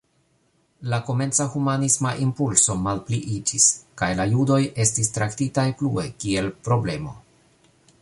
[0.93, 3.69] La komenca humanisma impulso malpliiĝis
[4.03, 7.17] kaj la judoj estis traktitaj plue kiel „problemo”.